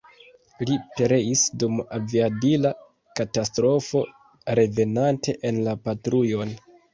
Li 0.67 0.75
pereis 0.99 1.43
dum 1.63 1.75
aviadila 1.97 2.71
katastrofo 3.19 4.03
revenante 4.61 5.37
en 5.51 5.61
la 5.69 5.77
patrujon. 5.85 6.57